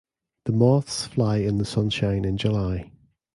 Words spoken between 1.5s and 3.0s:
the sunshine in July.